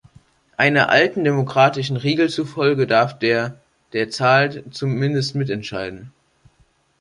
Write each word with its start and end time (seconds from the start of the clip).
Einer 0.57 0.89
alten 0.89 1.23
demokratischen 1.23 1.95
Regel 1.95 2.27
zufolge 2.31 2.87
darf 2.87 3.19
der, 3.19 3.59
der 3.93 4.09
zahlt, 4.09 4.63
zumindest 4.73 5.35
mitentscheiden. 5.35 6.11